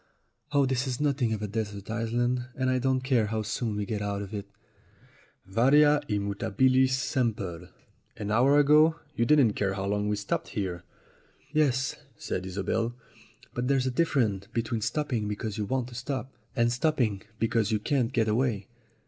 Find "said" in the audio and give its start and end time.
12.17-12.47